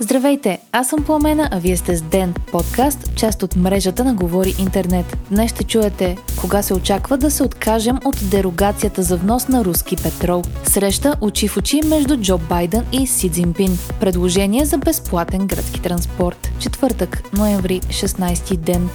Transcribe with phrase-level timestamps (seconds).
[0.00, 4.54] Здравейте, аз съм Пламена, а вие сте с Ден, подкаст, част от мрежата на Говори
[4.58, 5.16] Интернет.
[5.30, 9.96] Днес ще чуете кога се очаква да се откажем от дерогацията за внос на руски
[9.96, 10.42] петрол.
[10.64, 13.78] Среща очи в очи между Джо Байден и Си Цзинпин.
[14.00, 16.48] Предложение за безплатен градски транспорт.
[16.58, 18.88] Четвъртък, ноември, 16 ден.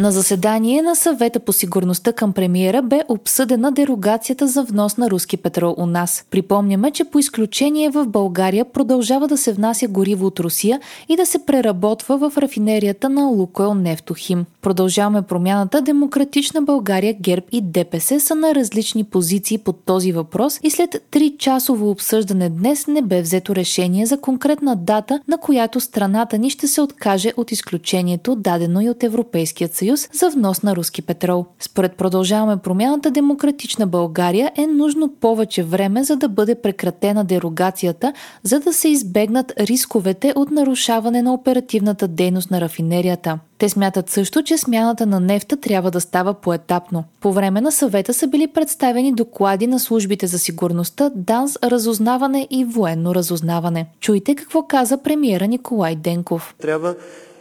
[0.00, 5.36] На заседание на съвета по сигурността към премиера бе обсъдена дерогацията за внос на руски
[5.36, 6.24] петрол у нас.
[6.30, 11.26] Припомняме, че по изключение в България продължава да се внася гориво от Русия и да
[11.26, 14.44] се преработва в рафинерията на Лукойл Нефтохим.
[14.62, 20.70] Продължаваме промяната Демократична България, ГЕРБ и ДПС са на различни позиции под този въпрос и
[20.70, 26.50] след 3-часово обсъждане днес не бе взето решение за конкретна дата, на която страната ни
[26.50, 31.46] ще се откаже от изключението, дадено и от Европейският съюз за внос на руски петрол.
[31.60, 38.60] Според продължаваме промяната Демократична България е нужно повече време за да бъде прекратена дерогацията, за
[38.60, 43.38] да се избегнат рисковете от нарушаване на оперативната дейност на рафинерията.
[43.60, 47.04] Те смятат също, че смяната на нефта трябва да става поетапно.
[47.20, 52.64] По време на съвета са били представени доклади на службите за сигурността, ДАНС, разузнаване и
[52.64, 53.86] военно разузнаване.
[54.00, 56.54] Чуйте какво каза премиера Николай Денков.
[56.62, 56.94] Трябва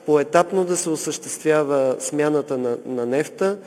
[0.06, 3.58] поетапно да се осъществява смяната на, на нефта,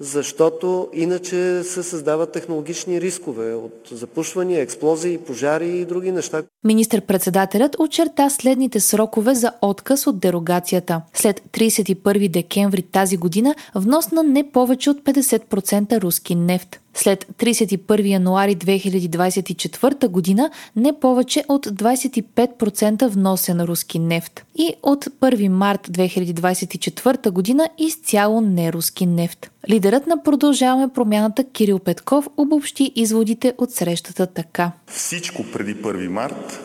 [0.00, 6.42] защото иначе се създават технологични рискове от запушвания, експлозии, пожари и други неща.
[6.64, 11.02] Министър-председателят очерта следните срокове за отказ от дерогацията.
[11.14, 16.80] След 31 декември тази година внос на не повече от 50% руски нефт.
[17.00, 24.44] След 31 януари 2024 година не повече от 25% вносен руски нефт.
[24.54, 29.50] И от 1 март 2024 година изцяло неруски нефт.
[29.68, 34.72] Лидерът на Продължаваме промяната Кирил Петков обобщи изводите от срещата така.
[34.86, 36.60] Всичко преди 1 март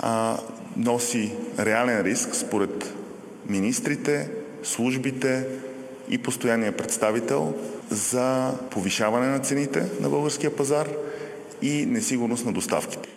[0.00, 0.36] а,
[0.76, 2.94] носи реален риск според
[3.48, 4.30] министрите,
[4.62, 5.46] службите
[6.10, 7.54] и постоянния представител
[7.90, 10.88] за повишаване на цените на българския пазар
[11.62, 13.08] и несигурност на доставките.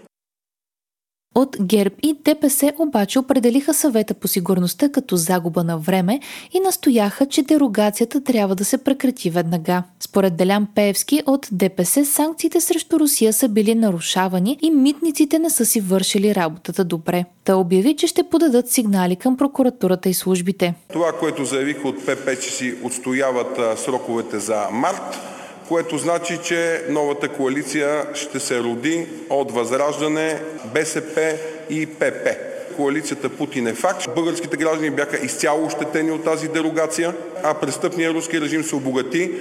[1.35, 6.19] От ГЕРБ и ДПС обаче определиха съвета по сигурността като загуба на време
[6.53, 9.83] и настояха, че дерогацията трябва да се прекрати веднага.
[9.99, 15.65] Според Делян Пеевски от ДПС санкциите срещу Русия са били нарушавани и митниците не са
[15.65, 17.25] си вършили работата добре.
[17.43, 20.73] Та обяви, че ще подадат сигнали към прокуратурата и службите.
[20.93, 25.19] Това, което заявиха от ПП, че си отстояват сроковете за март,
[25.67, 30.41] което значи, че новата коалиция ще се роди от Възраждане,
[30.73, 31.35] БСП
[31.69, 32.27] и ПП.
[32.75, 34.07] Коалицията Путин е факт.
[34.15, 37.13] Българските граждани бяха изцяло ощетени от тази дерогация,
[37.43, 39.31] а престъпният руски режим се обогати.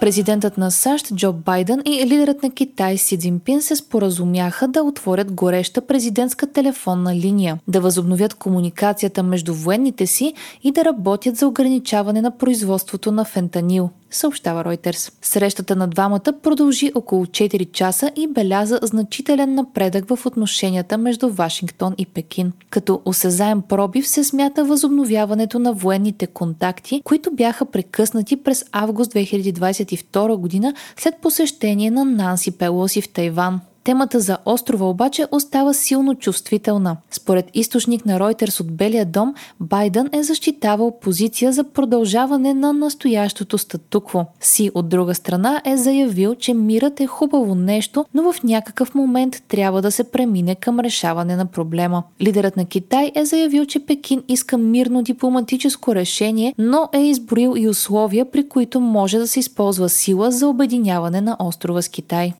[0.00, 5.32] Президентът на САЩ Джо Байден и лидерът на Китай Си Цзинпин се споразумяха да отворят
[5.32, 12.22] гореща президентска телефонна линия, да възобновят комуникацията между военните си и да работят за ограничаване
[12.22, 15.12] на производството на фентанил съобщава Reuters.
[15.22, 21.94] Срещата на двамата продължи около 4 часа и беляза значителен напредък в отношенията между Вашингтон
[21.98, 22.52] и Пекин.
[22.70, 30.36] Като осезаем пробив се смята възобновяването на военните контакти, които бяха прекъснати през август 2022
[30.36, 33.60] година след посещение на Нанси Пелоси в Тайван.
[33.88, 36.96] Темата за острова обаче остава силно чувствителна.
[37.10, 43.58] Според източник на Reuters от Белия дом, Байден е защитавал позиция за продължаване на настоящото
[43.58, 44.26] статукво.
[44.40, 49.42] Си от друга страна е заявил, че мирът е хубаво нещо, но в някакъв момент
[49.48, 52.02] трябва да се премине към решаване на проблема.
[52.22, 57.68] Лидерът на Китай е заявил, че Пекин иска мирно дипломатическо решение, но е изброил и
[57.68, 62.32] условия, при които може да се използва сила за обединяване на острова с Китай.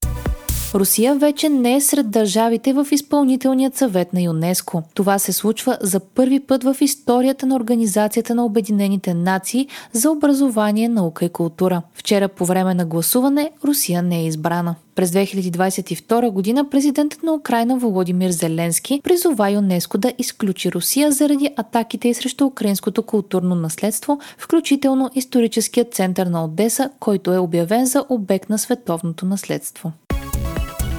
[0.74, 4.82] Русия вече не е сред държавите в изпълнителният съвет на ЮНЕСКО.
[4.94, 10.88] Това се случва за първи път в историята на Организацията на Обединените нации за образование,
[10.88, 11.82] наука и култура.
[11.94, 14.75] Вчера по време на гласуване Русия не е избрана.
[14.94, 22.08] През 2022 година президентът на Украина Володимир Зеленски призова ЮНЕСКО да изключи Русия заради атаките
[22.08, 28.50] и срещу украинското културно наследство, включително историческият център на Одеса, който е обявен за обект
[28.50, 29.93] на световното наследство.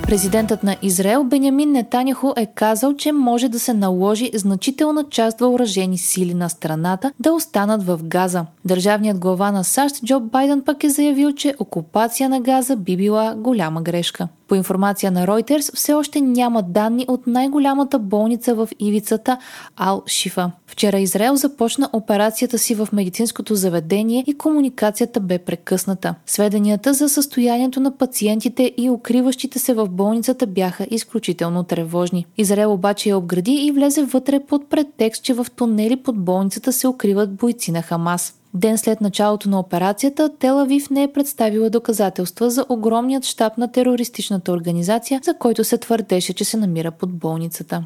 [0.09, 5.97] Президентът на Израел Бенямин Нетаняхо е казал, че може да се наложи значителна част въоръжени
[5.97, 8.45] сили на страната да останат в Газа.
[8.65, 13.35] Държавният глава на САЩ Джо Байден пък е заявил, че окупация на Газа би била
[13.37, 14.27] голяма грешка.
[14.49, 19.37] По информация на Reuters, все още няма данни от най-голямата болница в ивицата
[19.77, 20.51] Ал-Шифа.
[20.67, 26.15] Вчера Израел започна операцията си в медицинското заведение и комуникацията бе прекъсната.
[26.25, 32.25] Сведенията за състоянието на пациентите и укриващите се в болницата бяха изключително тревожни.
[32.37, 36.87] Израел обаче я обгради и влезе вътре под претекст, че в тунели под болницата се
[36.87, 38.38] укриват бойци на Хамас.
[38.53, 44.51] Ден след началото на операцията, Телавив не е представила доказателства за огромният щаб на терористичната
[44.51, 47.83] организация, за който се твърдеше, че се намира под болницата.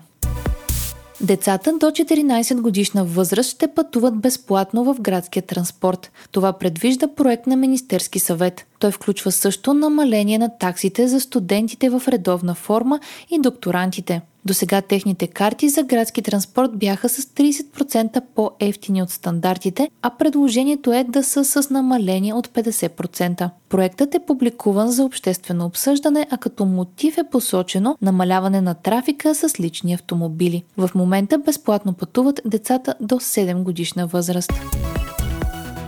[1.21, 6.11] Децата до 14 годишна възраст ще пътуват безплатно в градския транспорт.
[6.31, 8.65] Това предвижда проект на Министерски съвет.
[8.83, 12.99] Той включва също намаление на таксите за студентите в редовна форма
[13.29, 14.21] и докторантите.
[14.45, 20.93] До сега техните карти за градски транспорт бяха с 30% по-ефтини от стандартите, а предложението
[20.93, 23.49] е да са с намаление от 50%.
[23.69, 29.59] Проектът е публикуван за обществено обсъждане, а като мотив е посочено намаляване на трафика с
[29.59, 30.63] лични автомобили.
[30.77, 34.53] В момента безплатно пътуват децата до 7 годишна възраст.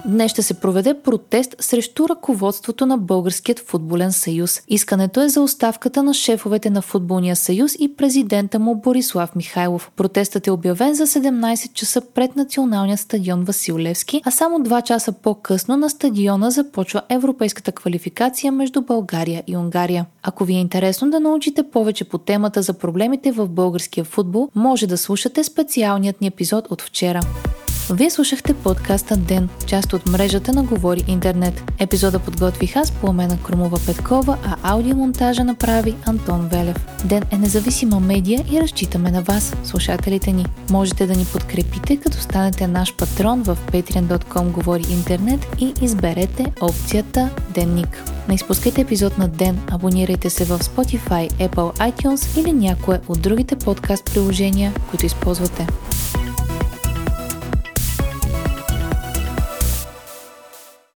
[0.07, 4.61] Днес ще се проведе протест срещу ръководството на Българският футболен съюз.
[4.67, 9.91] Искането е за оставката на шефовете на Футболния съюз и президента му Борислав Михайлов.
[9.95, 15.11] Протестът е обявен за 17 часа пред националния стадион Васил Левски, а само 2 часа
[15.11, 20.05] по-късно на стадиона започва европейската квалификация между България и Унгария.
[20.23, 24.87] Ако ви е интересно да научите повече по темата за проблемите в българския футбол, може
[24.87, 27.21] да слушате специалният ни епизод от вчера.
[27.89, 31.63] Вие слушахте подкаста Ден, част от мрежата на Говори Интернет.
[31.79, 36.85] Епизода подготвих аз, Пламена Крумова Петкова, а аудиомонтажа направи Антон Велев.
[37.05, 40.45] Ден е независима медия и разчитаме на вас, слушателите ни.
[40.69, 47.29] Можете да ни подкрепите, като станете наш патрон в patreon.com Говори Интернет и изберете опцията
[47.53, 48.03] Денник.
[48.29, 53.55] Не изпускайте епизод на ден, абонирайте се в Spotify, Apple, iTunes или някое от другите
[53.55, 55.67] подкаст приложения, които използвате.